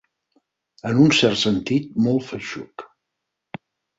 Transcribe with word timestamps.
En 0.91 1.01
un 1.03 1.13
cert 1.17 1.37
sentit, 1.41 1.91
molt 2.07 2.27
feixuc. 2.31 2.87